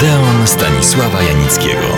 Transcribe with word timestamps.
Odeon 0.00 0.46
Stanisława 0.46 1.22
Janickiego. 1.22 1.88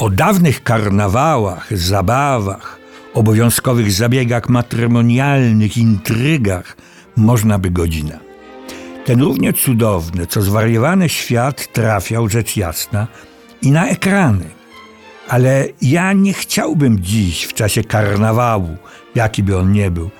O 0.00 0.10
dawnych 0.10 0.62
karnawałach, 0.62 1.78
zabawach, 1.78 2.78
obowiązkowych 3.14 3.92
zabiegach 3.92 4.48
matrymonialnych, 4.48 5.76
intrygach 5.76 6.76
można 7.16 7.58
by 7.58 7.70
godzina. 7.70 8.18
Ten 9.04 9.20
równie 9.20 9.52
cudowny, 9.52 10.26
co 10.26 10.42
zwariowany 10.42 11.08
świat 11.08 11.72
trafiał, 11.72 12.28
rzecz 12.28 12.56
jasna, 12.56 13.06
i 13.62 13.70
na 13.70 13.88
ekrany. 13.88 14.50
Ale 15.28 15.66
ja 15.82 16.12
nie 16.12 16.32
chciałbym 16.32 17.00
dziś, 17.00 17.44
w 17.44 17.54
czasie 17.54 17.84
karnawału, 17.84 18.76
jaki 19.14 19.42
by 19.42 19.58
on 19.58 19.72
nie 19.72 19.90
był, 19.90 20.10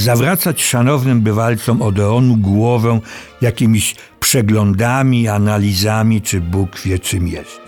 zawracać 0.00 0.62
szanownym 0.62 1.20
bywalcom 1.20 1.82
Odeonu 1.82 2.36
głowę 2.36 3.00
jakimiś 3.40 3.94
przeglądami, 4.20 5.28
analizami 5.28 6.22
czy 6.22 6.40
Bóg 6.40 6.80
wie 6.80 6.98
czym 6.98 7.28
jeszcze. 7.28 7.60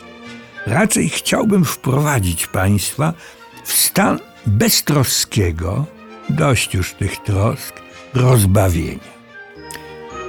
Raczej 0.67 1.09
chciałbym 1.09 1.65
wprowadzić 1.65 2.47
Państwa 2.47 3.13
w 3.65 3.73
stan 3.73 4.19
beztroskiego, 4.47 5.87
dość 6.31 6.75
już 6.75 6.93
tych 6.93 7.17
trosk, 7.17 7.75
rozbawienia. 8.15 9.13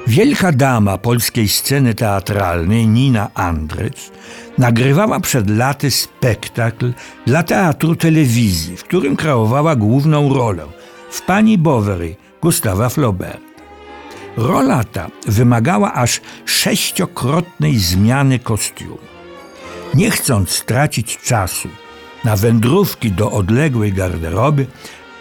Wielka 0.08 0.52
dama 0.52 0.98
polskiej 0.98 1.48
sceny 1.48 1.96
teatralnej, 1.96 2.88
Nina 2.88 3.30
Andrycz, 3.34 4.12
nagrywała 4.58 5.20
przed 5.20 5.50
laty 5.50 5.92
spektakl 5.92 6.94
dla 7.26 7.44
teatru 7.44 7.96
telewizji, 7.96 8.78
w 8.78 8.84
którym 8.84 9.16
kreowała 9.16 9.76
główną 9.76 10.34
rolę 10.34 10.83
w 11.14 11.22
Pani 11.22 11.58
Bovary 11.58 12.16
Gustawa 12.42 12.90
Flaubert. 12.90 13.42
Rola 14.38 14.84
ta 14.84 15.08
wymagała 15.28 15.94
aż 15.94 16.22
sześciokrotnej 16.46 17.78
zmiany 17.78 18.40
kostiumu. 18.40 18.98
Nie 19.94 20.12
chcąc 20.12 20.50
stracić 20.50 21.18
czasu 21.18 21.70
na 22.24 22.36
wędrówki 22.36 23.12
do 23.12 23.32
odległej 23.32 23.94
garderoby, 23.94 24.66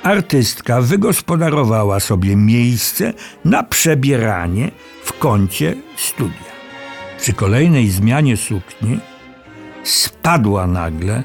artystka 0.02 0.80
wygospodarowała 0.80 2.00
sobie 2.00 2.36
miejsce 2.36 3.12
na 3.44 3.62
przebieranie 3.62 4.70
w 5.04 5.18
kącie 5.18 5.74
studia. 5.96 6.52
Przy 7.20 7.32
kolejnej 7.32 7.90
zmianie 7.90 8.36
sukni 8.36 9.00
spadła 9.84 10.66
nagle 10.66 11.24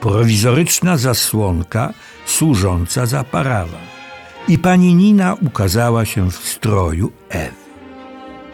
prowizoryczna 0.00 0.96
zasłonka 0.96 1.92
służąca 2.26 3.06
za 3.06 3.24
parawan 3.24 3.97
i 4.48 4.58
pani 4.58 4.94
Nina 4.94 5.34
ukazała 5.34 6.04
się 6.04 6.30
w 6.30 6.36
stroju 6.36 7.12
Ewy. 7.28 7.68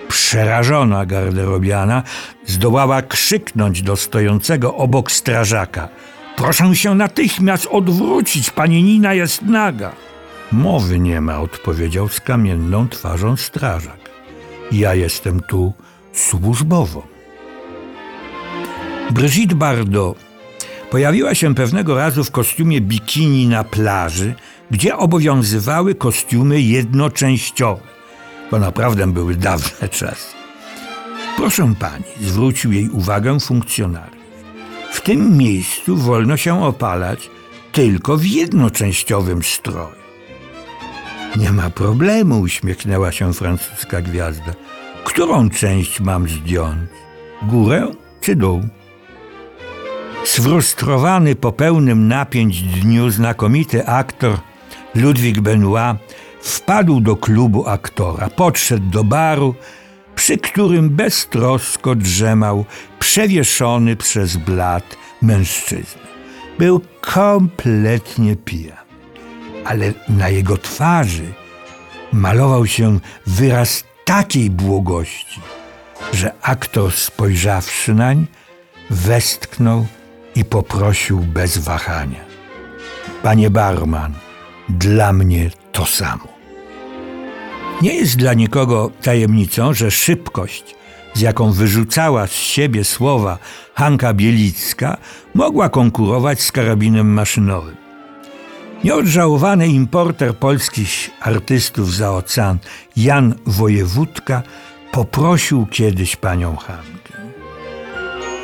Przerażona 0.09 1.07
garderobiana 1.07 2.03
zdołała 2.47 3.03
krzyknąć 3.03 3.83
do 3.83 3.97
stojącego 3.97 4.75
obok 4.75 5.13
strażaka: 5.13 5.89
Proszę 6.37 6.77
się 6.77 6.95
natychmiast 6.95 7.67
odwrócić, 7.71 8.51
pani 8.51 8.83
Nina 8.83 9.15
jest 9.15 9.43
naga. 9.43 9.93
Mowy 10.53 10.99
nie 11.01 11.21
ma, 11.21 11.41
odpowiedział 11.41 12.09
z 12.09 12.21
kamienną 12.21 12.89
twarzą 12.89 13.37
strażak. 13.37 14.11
Ja 14.73 14.95
jestem 14.95 15.41
tu 15.41 15.73
służbowo. 16.13 17.07
Brigitte 19.11 19.55
Bardot 19.55 20.19
pojawiła 20.91 21.35
się 21.35 21.55
pewnego 21.55 21.95
razu 21.95 22.25
w 22.25 22.31
kostiumie 22.31 22.81
bikini 22.81 23.49
na 23.49 23.65
plaży, 23.65 24.35
gdzie 24.71 24.97
obowiązywały 24.97 25.95
kostiumy 25.95 26.61
jednoczęściowe. 26.61 27.83
To 28.51 28.59
naprawdę 28.59 29.07
były 29.07 29.35
dawne 29.35 29.89
czasy. 29.89 30.35
Proszę 31.37 31.75
pani, 31.79 32.05
zwrócił 32.21 32.73
jej 32.73 32.89
uwagę 32.89 33.41
funkcjonariusz. 33.41 34.25
W 34.93 35.01
tym 35.01 35.37
miejscu 35.37 35.97
wolno 35.97 36.37
się 36.37 36.65
opalać 36.65 37.31
tylko 37.73 38.17
w 38.17 38.25
jednoczęściowym 38.25 39.43
stroju. 39.43 40.05
Nie 41.37 41.53
ma 41.53 41.71
problemu, 41.71 42.41
uśmiechnęła 42.41 43.13
się 43.13 43.33
francuska 43.33 44.01
gwiazda. 44.01 44.53
Którą 45.05 45.51
część 45.51 46.01
mam 46.01 46.29
zdjąć? 46.29 46.79
Górę 47.43 47.91
czy 48.21 48.37
dół? 48.37 48.63
Sfrustrowany 50.25 51.35
po 51.35 51.53
pełnym 51.53 52.09
napięć 52.09 52.63
dniu 52.63 53.11
znakomity 53.11 53.87
aktor 53.87 54.39
Ludwik 54.95 55.41
Benoit 55.41 55.97
wpadł 56.41 57.01
do 57.01 57.17
klubu 57.17 57.69
aktora, 57.69 58.31
podszedł 58.31 58.91
do 58.91 59.05
baru, 59.05 59.55
przy 60.15 60.39
którym 60.39 60.91
beztrosko 60.91 61.95
drzemał 61.95 62.65
przewieszony 62.99 63.97
przez 63.97 64.37
blat 64.37 64.97
mężczyzna. 65.23 66.03
Był 66.59 66.81
kompletnie 67.01 68.37
pijany, 68.37 68.81
ale 69.65 69.93
na 70.09 70.29
jego 70.29 70.59
twarzy 70.59 71.33
malował 72.13 72.67
się 72.67 72.99
wyraz 73.27 73.85
takiej 74.05 74.51
błogości, 74.51 75.41
że 76.13 76.33
aktor 76.43 76.93
spojrzawszy 76.93 77.95
nań, 77.95 78.27
westchnął 78.91 79.87
i 80.35 80.45
poprosił 80.45 81.19
bez 81.19 81.59
wahania: 81.59 82.21
Panie 83.23 83.51
barman, 83.51 84.15
dla 84.69 85.13
mnie 85.13 85.51
to 85.73 85.87
samo. 85.87 86.29
Nie 87.83 87.95
jest 87.95 88.17
dla 88.17 88.35
nikogo 88.35 88.91
tajemnicą, 89.03 89.75
że 89.75 89.91
szybkość, 89.91 90.75
z 91.15 91.21
jaką 91.21 91.53
wyrzucała 91.53 92.27
z 92.27 92.33
siebie 92.33 92.85
słowa 92.85 93.39
Hanka 93.75 94.15
Bielicka, 94.15 94.97
mogła 95.35 95.69
konkurować 95.69 96.43
z 96.43 96.53
karabinem 96.53 97.07
maszynowym. 97.07 97.77
Nieodżałowany 98.85 99.69
importer 99.69 100.37
polskich 100.37 101.11
artystów 101.21 101.95
za 101.95 102.13
ocean 102.13 102.59
Jan 102.97 103.35
Wojewódka 103.47 104.43
poprosił 104.93 105.67
kiedyś 105.67 106.17
panią 106.17 106.57
Hankę. 106.57 107.15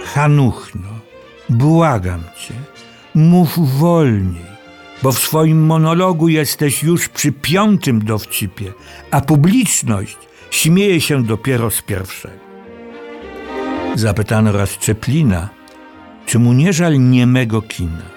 Hanuchno, 0.04 0.88
błagam 1.48 2.22
cię, 2.38 2.54
mów 3.14 3.78
wolniej, 3.78 4.49
bo 5.02 5.12
w 5.12 5.18
swoim 5.18 5.66
monologu 5.66 6.28
jesteś 6.28 6.82
już 6.82 7.08
przy 7.08 7.32
piątym 7.32 8.04
dowcipie, 8.04 8.72
a 9.10 9.20
publiczność 9.20 10.18
śmieje 10.50 11.00
się 11.00 11.24
dopiero 11.24 11.70
z 11.70 11.82
pierwszego. 11.82 12.40
Zapytano 13.94 14.52
raz 14.52 14.78
Czeplina, 14.78 15.48
czy 16.26 16.38
mu 16.38 16.52
nie 16.52 16.72
żal 16.72 17.10
niemego 17.10 17.62
kina. 17.62 18.10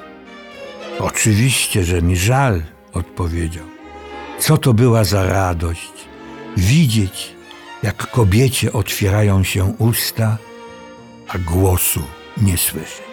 Oczywiście, 1.00 1.84
że 1.84 2.02
mi 2.02 2.18
żal, 2.18 2.64
odpowiedział. 2.94 3.66
Co 4.40 4.58
to 4.58 4.74
była 4.74 5.04
za 5.04 5.24
radość 5.24 5.92
widzieć, 6.58 7.34
jak 7.84 8.12
kobiecie 8.12 8.74
otwierają 8.74 9.44
się 9.44 9.76
usta, 9.78 10.38
a 11.28 11.38
głosu 11.38 12.04
nie 12.38 12.58
słyszeć. 12.58 13.13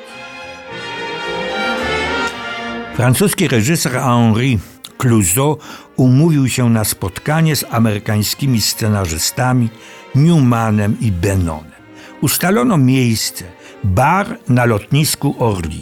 Francuski 3.01 3.49
reżyser 3.49 3.93
Henri 3.93 4.59
Clouseau 4.99 5.59
umówił 5.97 6.49
się 6.49 6.71
na 6.71 6.85
spotkanie 6.85 7.57
z 7.57 7.65
amerykańskimi 7.71 8.61
scenarzystami 8.61 9.69
Newmanem 10.15 10.97
i 11.01 11.13
Benonem. 11.13 11.81
Ustalono 12.21 12.77
miejsce, 12.77 13.45
bar 13.85 14.39
na 14.49 14.65
lotnisku 14.65 15.35
Orly. 15.39 15.81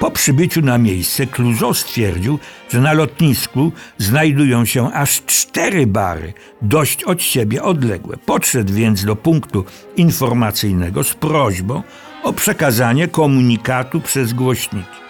Po 0.00 0.10
przybyciu 0.10 0.62
na 0.62 0.78
miejsce 0.78 1.26
Clouseau 1.26 1.74
stwierdził, 1.74 2.38
że 2.70 2.80
na 2.80 2.92
lotnisku 2.92 3.72
znajdują 3.98 4.64
się 4.64 4.92
aż 4.92 5.22
cztery 5.26 5.86
bary, 5.86 6.32
dość 6.62 7.04
od 7.04 7.22
siebie 7.22 7.62
odległe. 7.62 8.16
Podszedł 8.16 8.72
więc 8.72 9.04
do 9.04 9.16
punktu 9.16 9.64
informacyjnego 9.96 11.04
z 11.04 11.14
prośbą 11.14 11.82
o 12.22 12.32
przekazanie 12.32 13.08
komunikatu 13.08 14.00
przez 14.00 14.32
głośniki 14.32 15.07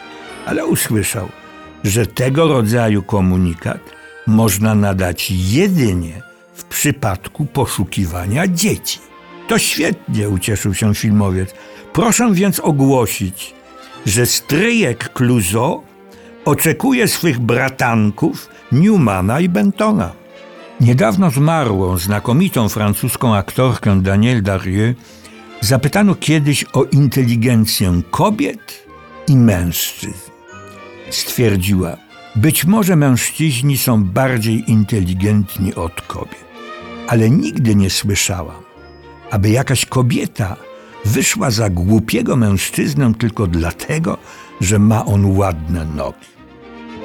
ale 0.49 0.67
usłyszał, 0.67 1.29
że 1.85 2.07
tego 2.07 2.49
rodzaju 2.49 3.03
komunikat 3.03 3.81
można 4.27 4.75
nadać 4.75 5.31
jedynie 5.31 6.23
w 6.55 6.65
przypadku 6.65 7.47
poszukiwania 7.47 8.49
dzieci. 8.49 8.99
To 9.49 9.59
świetnie, 9.59 10.29
ucieszył 10.29 10.75
się 10.75 10.95
filmowiec. 10.95 11.55
Proszę 11.93 12.31
więc 12.33 12.61
ogłosić, 12.61 13.55
że 14.07 14.27
stryjek 14.27 15.13
Clouseau 15.13 15.83
oczekuje 16.45 17.09
swych 17.09 17.39
bratanków 17.39 18.49
Newmana 18.73 19.41
i 19.41 19.49
Bentona. 19.49 20.13
Niedawno 20.81 21.31
zmarłą, 21.31 21.99
znakomitą 21.99 22.69
francuską 22.69 23.35
aktorkę 23.37 24.03
Danielle 24.03 24.43
Darieux 24.43 24.99
zapytano 25.61 26.15
kiedyś 26.15 26.65
o 26.73 26.85
inteligencję 26.85 28.03
kobiet 28.11 28.87
i 29.29 29.37
mężczyzn 29.37 30.38
stwierdziła: 31.11 31.97
Być 32.37 32.65
może 32.65 32.97
mężczyźni 32.97 33.79
są 33.79 34.05
bardziej 34.05 34.71
inteligentni 34.71 35.75
od 35.75 36.01
kobiet. 36.01 36.49
ale 37.09 37.31
nigdy 37.31 37.75
nie 37.75 37.91
słyszałam, 37.91 38.63
aby 39.31 39.51
jakaś 39.51 39.87
kobieta 39.87 40.57
wyszła 41.05 41.51
za 41.51 41.71
głupiego 41.71 42.37
mężczyznę 42.37 43.13
tylko 43.19 43.47
dlatego, 43.47 44.19
że 44.61 44.79
ma 44.79 45.05
on 45.05 45.37
ładne 45.37 45.85
nogi. 45.85 46.29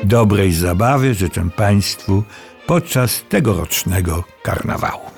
Dobrej 0.04 0.54
zabawy 0.54 1.14
życzę 1.14 1.50
Państwu 1.56 2.24
podczas 2.68 3.24
tegorocznego 3.30 4.24
karnawału. 4.44 5.13